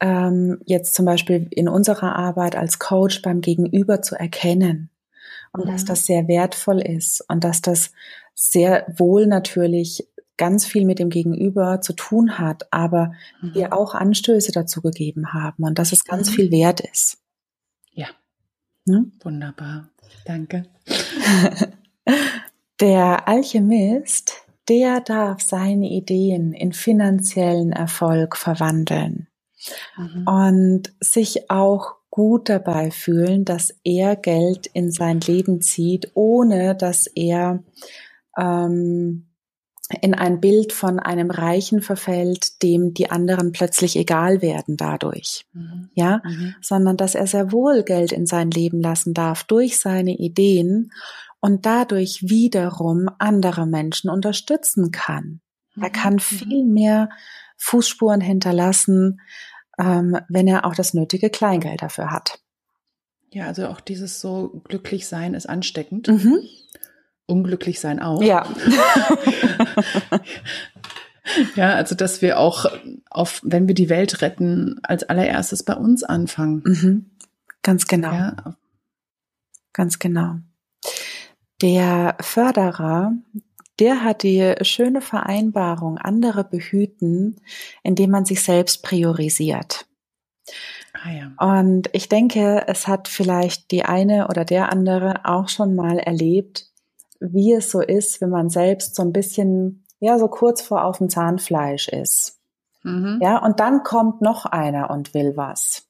[0.00, 4.90] ähm, jetzt zum Beispiel in unserer Arbeit als Coach beim Gegenüber zu erkennen
[5.52, 5.70] und mhm.
[5.70, 7.92] dass das sehr wertvoll ist und dass das
[8.34, 13.54] sehr wohl natürlich ganz viel mit dem Gegenüber zu tun hat, aber mhm.
[13.54, 16.34] wir auch Anstöße dazu gegeben haben und dass es ganz mhm.
[16.34, 17.18] viel wert ist.
[17.92, 18.08] Ja.
[18.88, 19.12] Hm?
[19.22, 19.88] Wunderbar.
[20.24, 20.64] Danke.
[22.80, 29.28] Der Alchemist, der darf seine Ideen in finanziellen Erfolg verwandeln
[29.96, 30.26] mhm.
[30.26, 37.06] und sich auch gut dabei fühlen, dass er Geld in sein Leben zieht, ohne dass
[37.06, 37.64] er
[38.38, 39.28] ähm,
[40.02, 45.46] in ein Bild von einem Reichen verfällt, dem die anderen plötzlich egal werden dadurch.
[45.54, 45.88] Mhm.
[45.94, 46.54] Ja, mhm.
[46.60, 50.92] sondern dass er sehr wohl Geld in sein Leben lassen darf durch seine Ideen
[51.40, 55.40] und dadurch wiederum andere Menschen unterstützen kann.
[55.74, 55.82] Mhm.
[55.82, 56.20] Er kann mhm.
[56.20, 57.08] viel mehr
[57.56, 59.18] Fußspuren hinterlassen,
[59.78, 62.40] ähm, wenn er auch das nötige Kleingeld dafür hat.
[63.30, 66.08] Ja, also auch dieses so glücklich sein ist ansteckend.
[66.08, 66.40] Mhm
[67.26, 68.22] unglücklich sein auch.
[68.22, 68.46] Ja.
[71.56, 72.66] ja, also dass wir auch
[73.10, 76.62] auf, wenn wir die Welt retten, als allererstes bei uns anfangen.
[76.64, 77.10] Mhm.
[77.62, 78.12] Ganz genau.
[78.12, 78.56] Ja.
[79.72, 80.36] Ganz genau.
[81.62, 83.12] Der Förderer,
[83.78, 87.40] der hat die schöne Vereinbarung, andere behüten,
[87.82, 89.86] indem man sich selbst priorisiert.
[90.92, 91.60] Ah, ja.
[91.60, 96.66] Und ich denke, es hat vielleicht die eine oder der andere auch schon mal erlebt,
[97.20, 100.98] wie es so ist, wenn man selbst so ein bisschen, ja, so kurz vor auf
[100.98, 102.40] dem Zahnfleisch ist.
[102.82, 103.20] Mhm.
[103.22, 105.88] Ja, und dann kommt noch einer und will was.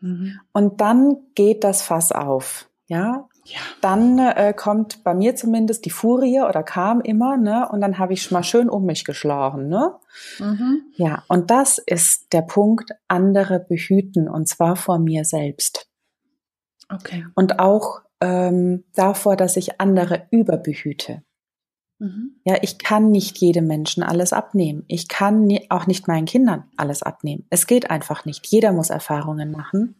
[0.00, 0.40] Mhm.
[0.52, 2.68] Und dann geht das Fass auf.
[2.86, 3.58] Ja, ja.
[3.82, 7.68] Dann äh, kommt bei mir zumindest die Furie oder kam immer, ne?
[7.70, 9.94] Und dann habe ich mal schön um mich geschlagen, ne?
[10.38, 10.82] Mhm.
[10.94, 15.88] Ja, und das ist der Punkt, andere behüten und zwar vor mir selbst.
[16.88, 17.26] Okay.
[17.34, 21.22] Und auch ähm, davor, dass ich andere überbehüte.
[21.98, 22.36] Mhm.
[22.44, 24.84] Ja, ich kann nicht jedem Menschen alles abnehmen.
[24.88, 27.46] Ich kann nie, auch nicht meinen Kindern alles abnehmen.
[27.50, 28.46] Es geht einfach nicht.
[28.46, 29.96] Jeder muss Erfahrungen machen.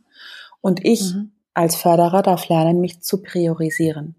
[0.61, 1.33] Und ich mhm.
[1.55, 4.17] Als Förderer darf lernen, mich zu priorisieren.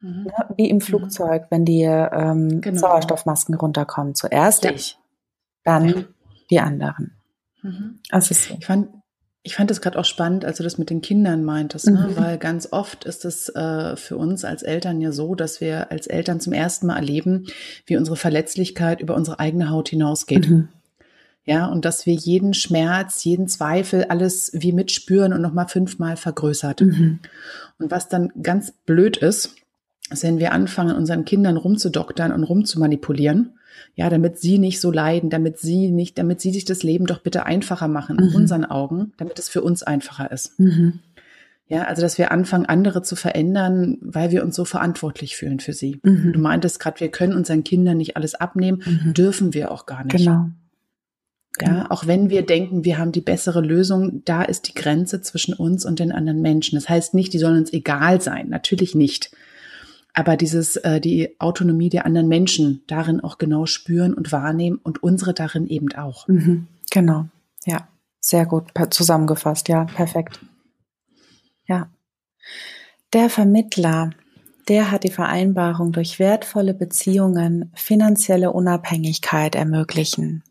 [0.00, 0.28] Mhm.
[0.28, 0.80] Ja, wie im mhm.
[0.80, 2.80] Flugzeug, wenn die ähm, genau.
[2.80, 4.14] Sauerstoffmasken runterkommen.
[4.14, 4.72] Zuerst ja.
[4.72, 4.98] ich,
[5.64, 6.04] dann ja.
[6.50, 7.16] die anderen.
[7.62, 8.00] Mhm.
[8.10, 8.88] Also ich fand,
[9.42, 12.08] ich fand es gerade auch spannend, als du das mit den Kindern meintest, ne?
[12.10, 12.16] Mhm.
[12.16, 16.06] weil ganz oft ist es äh, für uns als Eltern ja so, dass wir als
[16.06, 17.46] Eltern zum ersten Mal erleben,
[17.86, 20.48] wie unsere Verletzlichkeit über unsere eigene Haut hinausgeht.
[20.48, 20.68] Mhm.
[21.44, 26.82] Ja, und dass wir jeden Schmerz, jeden Zweifel, alles wie mitspüren und nochmal fünfmal vergrößert.
[26.82, 27.18] Mhm.
[27.78, 29.56] Und was dann ganz blöd ist,
[30.10, 33.54] ist, wenn wir anfangen, unseren Kindern rumzudoktern und rumzumanipulieren,
[33.94, 37.18] ja, damit sie nicht so leiden, damit sie nicht, damit sie sich das Leben doch
[37.20, 38.34] bitte einfacher machen in mhm.
[38.34, 40.58] unseren Augen, damit es für uns einfacher ist.
[40.58, 41.00] Mhm.
[41.68, 45.72] Ja, also dass wir anfangen, andere zu verändern, weil wir uns so verantwortlich fühlen für
[45.72, 46.00] sie.
[46.02, 46.32] Mhm.
[46.32, 49.14] Du meintest gerade, wir können unseren Kindern nicht alles abnehmen, mhm.
[49.14, 50.16] dürfen wir auch gar nicht.
[50.16, 50.50] Genau.
[51.60, 51.86] Ja, genau.
[51.90, 55.84] auch wenn wir denken, wir haben die bessere Lösung, da ist die Grenze zwischen uns
[55.84, 56.76] und den anderen Menschen.
[56.76, 58.48] Das heißt nicht, die sollen uns egal sein.
[58.48, 59.30] Natürlich nicht
[60.12, 65.02] aber dieses, äh, die Autonomie der anderen Menschen darin auch genau spüren und wahrnehmen und
[65.02, 66.26] unsere darin eben auch.
[66.28, 67.26] Mhm, genau,
[67.64, 67.88] ja,
[68.20, 70.40] sehr gut zusammengefasst, ja, perfekt.
[71.66, 71.88] Ja.
[73.12, 74.10] Der Vermittler,
[74.68, 80.42] der hat die Vereinbarung durch wertvolle Beziehungen finanzielle Unabhängigkeit ermöglichen.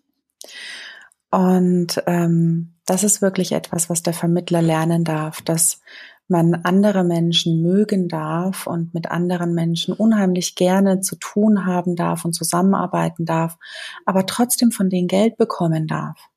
[1.32, 5.82] Und ähm, das ist wirklich etwas, was der Vermittler lernen darf, dass
[6.28, 12.24] man andere Menschen mögen darf und mit anderen Menschen unheimlich gerne zu tun haben darf
[12.24, 13.58] und zusammenarbeiten darf,
[14.06, 16.30] aber trotzdem von denen Geld bekommen darf.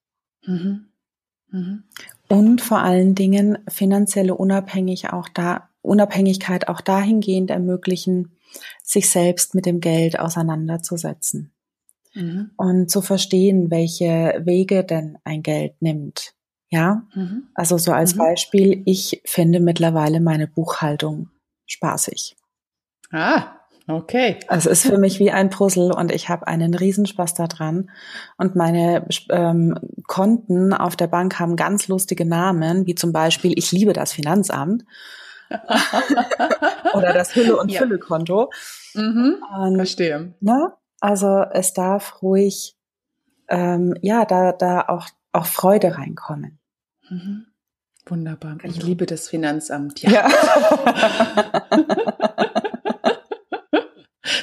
[0.47, 0.87] Mhm.
[1.51, 1.85] Mhm.
[2.29, 8.33] Und vor allen Dingen finanzielle Unabhängig auch da, Unabhängigkeit auch dahingehend ermöglichen,
[8.83, 11.52] sich selbst mit dem Geld auseinanderzusetzen.
[12.15, 12.51] Mhm.
[12.57, 16.35] Und zu verstehen, welche Wege denn ein Geld nimmt
[16.73, 17.49] ja, mhm.
[17.55, 18.19] also so als mhm.
[18.21, 21.29] Beispiel, ich finde mittlerweile meine Buchhaltung
[21.67, 22.35] spaßig.
[23.11, 24.39] Ah, okay.
[24.49, 27.91] Also es ist für mich wie ein Puzzle und ich habe einen Riesenspaß daran.
[28.39, 33.71] Und meine ähm, Konten auf der Bank haben ganz lustige Namen, wie zum Beispiel, ich
[33.71, 34.87] liebe das Finanzamt.
[36.95, 37.81] Oder das Hülle- und ja.
[37.81, 38.51] Fülle-Konto.
[38.95, 39.43] Mhm.
[39.77, 40.33] Verstehe.
[40.41, 40.73] Ne?
[41.03, 42.77] Also es darf ruhig,
[43.49, 46.61] ähm, ja, da, da auch, auch Freude reinkommen.
[47.11, 47.47] Mhm.
[48.07, 48.55] Wunderbar.
[48.59, 48.73] Genau.
[48.73, 50.01] Ich liebe das Finanzamt.
[50.03, 50.11] Ja.
[50.13, 50.29] ja.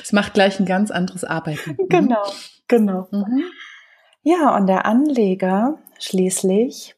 [0.04, 1.78] es macht gleich ein ganz anderes Arbeiten.
[1.80, 1.88] Mhm.
[1.88, 2.24] Genau,
[2.68, 3.08] genau.
[3.12, 3.46] Mhm.
[4.24, 6.98] Ja, und der Anleger schließlich,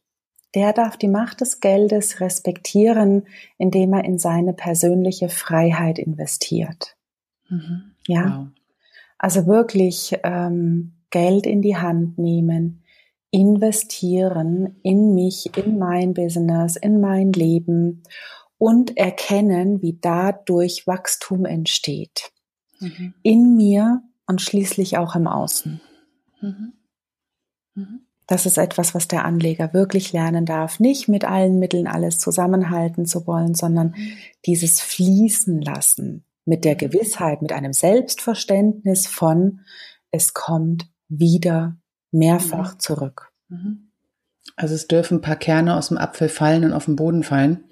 [0.55, 3.27] der darf die Macht des Geldes respektieren,
[3.59, 6.97] indem er in seine persönliche Freiheit investiert.
[7.47, 7.93] Mhm.
[8.07, 8.39] Ja.
[8.39, 8.47] Wow.
[9.21, 12.81] Also wirklich ähm, Geld in die Hand nehmen,
[13.29, 18.01] investieren in mich, in mein Business, in mein Leben
[18.57, 22.31] und erkennen, wie dadurch Wachstum entsteht.
[22.79, 23.13] Mhm.
[23.21, 25.79] In mir und schließlich auch im Außen.
[26.41, 26.73] Mhm.
[27.75, 27.99] Mhm.
[28.25, 30.79] Das ist etwas, was der Anleger wirklich lernen darf.
[30.79, 34.13] Nicht mit allen Mitteln alles zusammenhalten zu wollen, sondern mhm.
[34.47, 39.61] dieses Fließen lassen mit der Gewissheit, mit einem Selbstverständnis von,
[40.11, 41.77] es kommt wieder
[42.11, 42.79] mehrfach mhm.
[42.79, 43.31] zurück.
[43.49, 43.91] Mhm.
[44.55, 47.65] Also es dürfen ein paar Kerne aus dem Apfel fallen und auf den Boden fallen,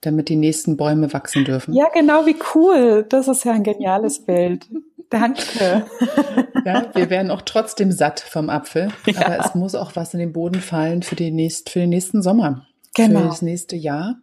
[0.00, 1.74] damit die nächsten Bäume wachsen dürfen.
[1.74, 3.04] Ja, genau, wie cool.
[3.08, 4.68] Das ist ja ein geniales Bild.
[5.10, 5.86] Danke.
[6.66, 9.24] Ja, wir werden auch trotzdem satt vom Apfel, ja.
[9.24, 12.20] aber es muss auch was in den Boden fallen für, die nächst, für den nächsten
[12.20, 13.20] Sommer, genau.
[13.20, 14.16] für das nächste Jahr.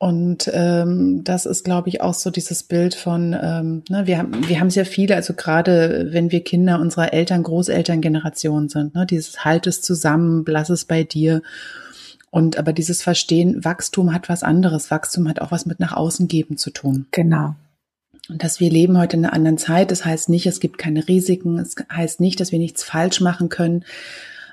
[0.00, 4.48] Und ähm, das ist, glaube ich, auch so dieses Bild von, ähm, ne, wir haben
[4.48, 9.44] wir haben sehr viele, also gerade wenn wir Kinder unserer Eltern, Großelterngeneration sind, ne, dieses
[9.44, 11.42] Halt es zusammen, lass es bei dir.
[12.30, 14.90] Und aber dieses Verstehen, Wachstum hat was anderes.
[14.92, 17.06] Wachstum hat auch was mit nach außen geben zu tun.
[17.10, 17.56] Genau.
[18.28, 21.08] Und dass wir leben heute in einer anderen Zeit, das heißt nicht, es gibt keine
[21.08, 23.84] Risiken, es heißt nicht, dass wir nichts falsch machen können,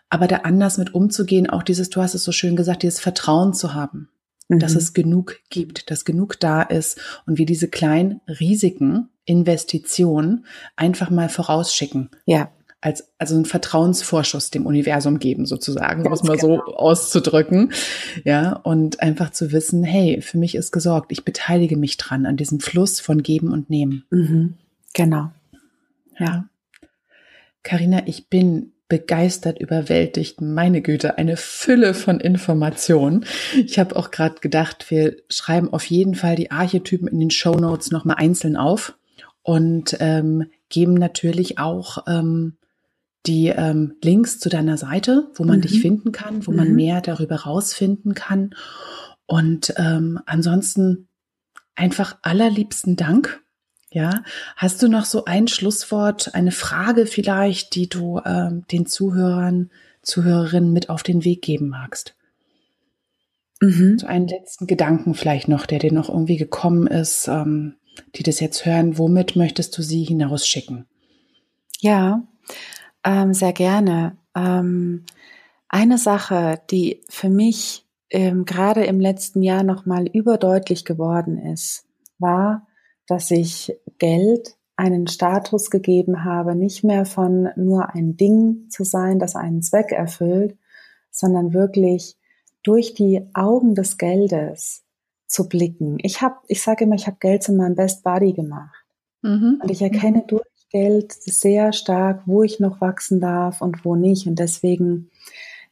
[0.09, 3.53] aber da anders mit umzugehen, auch dieses, du hast es so schön gesagt, dieses Vertrauen
[3.53, 4.07] zu haben,
[4.47, 4.59] mhm.
[4.59, 11.09] dass es genug gibt, dass genug da ist und wir diese kleinen Risiken, Investitionen einfach
[11.09, 12.09] mal vorausschicken.
[12.25, 12.51] Ja
[12.85, 16.57] als also einen Vertrauensvorschuss dem Universum geben sozusagen, um es mal genau.
[16.67, 17.71] so auszudrücken,
[18.25, 22.37] ja und einfach zu wissen, hey, für mich ist gesorgt, ich beteilige mich dran an
[22.37, 24.05] diesem Fluss von Geben und Nehmen.
[24.11, 24.53] Mhm.
[24.93, 25.31] Genau.
[26.19, 26.47] Ja.
[27.63, 30.41] Karina, ich bin begeistert, überwältigt.
[30.41, 33.25] Meine Güte, eine Fülle von Informationen.
[33.55, 37.55] Ich habe auch gerade gedacht, wir schreiben auf jeden Fall die Archetypen in den Show
[37.55, 38.97] Notes nochmal einzeln auf
[39.41, 42.57] und ähm, geben natürlich auch ähm,
[43.25, 45.61] die ähm, Links zu deiner Seite, wo man mhm.
[45.61, 46.57] dich finden kann, wo mhm.
[46.57, 48.51] man mehr darüber rausfinden kann.
[49.25, 51.07] Und ähm, ansonsten
[51.75, 53.41] einfach allerliebsten Dank.
[53.95, 54.23] Ja,
[54.57, 59.69] hast du noch so ein Schlusswort, eine Frage vielleicht, die du ähm, den Zuhörern,
[60.01, 62.13] Zuhörerinnen mit auf den Weg geben magst?
[63.61, 63.97] Mhm.
[63.97, 67.75] So einen letzten Gedanken vielleicht noch, der dir noch irgendwie gekommen ist, ähm,
[68.17, 68.97] die das jetzt hören.
[68.97, 70.87] Womit möchtest du sie hinausschicken?
[71.79, 72.21] Ja,
[73.05, 74.17] ähm, sehr gerne.
[74.35, 75.05] Ähm,
[75.69, 81.85] eine Sache, die für mich ähm, gerade im letzten Jahr nochmal überdeutlich geworden ist,
[82.19, 82.67] war,
[83.07, 89.19] dass ich Geld einen Status gegeben habe, nicht mehr von nur ein Ding zu sein,
[89.19, 90.57] das einen Zweck erfüllt,
[91.11, 92.17] sondern wirklich
[92.63, 94.83] durch die Augen des Geldes
[95.27, 95.97] zu blicken.
[96.01, 98.85] Ich habe, ich sage immer, ich habe Geld zu meinem Best Buddy gemacht.
[99.21, 99.59] Mhm.
[99.61, 104.27] Und ich erkenne durch Geld sehr stark, wo ich noch wachsen darf und wo nicht.
[104.27, 105.09] Und deswegen,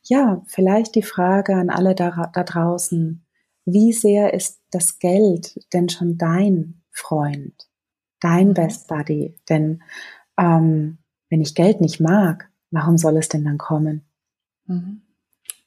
[0.04, 3.26] ja, vielleicht die Frage an alle da, da draußen,
[3.66, 7.54] wie sehr ist das Geld denn schon dein Freund,
[8.22, 8.54] dein mhm.
[8.54, 9.36] Best Buddy?
[9.50, 9.84] Denn
[10.38, 14.06] ähm, wenn ich Geld nicht mag, warum soll es denn dann kommen?
[14.66, 15.02] Mhm.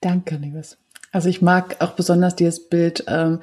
[0.00, 0.78] Danke, liebes.
[1.12, 3.40] Also ich mag auch besonders dieses Bild, ähm,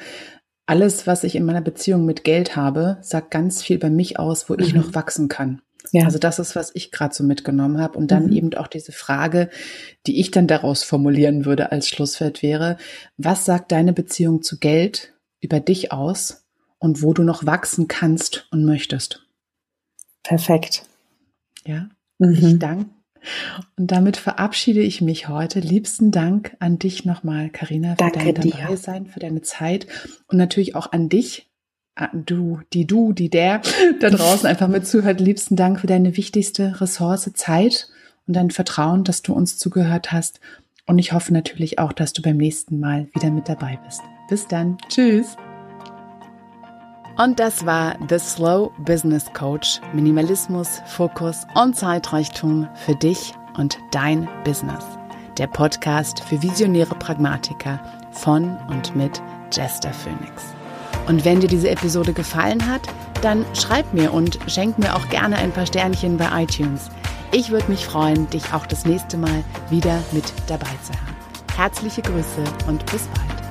[0.65, 4.49] alles, was ich in meiner Beziehung mit Geld habe, sagt ganz viel bei mich aus,
[4.49, 4.59] wo mhm.
[4.59, 5.61] ich noch wachsen kann.
[5.91, 6.05] Ja.
[6.05, 7.97] Also das ist, was ich gerade so mitgenommen habe.
[7.97, 8.31] Und dann mhm.
[8.31, 9.49] eben auch diese Frage,
[10.07, 12.77] die ich dann daraus formulieren würde als Schlusswert wäre,
[13.17, 16.42] was sagt deine Beziehung zu Geld über dich aus
[16.83, 19.25] und wo du noch wachsen kannst und möchtest?
[20.21, 20.83] Perfekt.
[21.65, 21.87] Ja,
[22.19, 22.33] mhm.
[22.33, 22.89] ich danke.
[23.77, 25.61] Und damit verabschiede ich mich heute.
[25.61, 29.87] Liebsten Dank an dich nochmal, Karina, für Danke dein Dabeisein, für deine Zeit
[30.27, 31.49] und natürlich auch an dich,
[32.11, 33.61] du, die du, die der
[34.01, 37.87] da draußen einfach mit zuhört, liebsten Dank für deine wichtigste Ressource Zeit
[38.27, 40.41] und dein Vertrauen, dass du uns zugehört hast.
[40.85, 44.01] Und ich hoffe natürlich auch, dass du beim nächsten Mal wieder mit dabei bist.
[44.27, 44.77] Bis dann.
[44.89, 45.37] Tschüss.
[47.17, 49.79] Und das war The Slow Business Coach.
[49.93, 54.83] Minimalismus, Fokus und Zeitreichtum für dich und dein Business.
[55.37, 57.79] Der Podcast für visionäre Pragmatiker
[58.11, 59.21] von und mit
[59.51, 60.43] Jester Phoenix.
[61.07, 62.81] Und wenn dir diese Episode gefallen hat,
[63.21, 66.89] dann schreib mir und schenk mir auch gerne ein paar Sternchen bei iTunes.
[67.31, 71.15] Ich würde mich freuen, dich auch das nächste Mal wieder mit dabei zu haben.
[71.55, 73.42] Herzliche Grüße und bis bald.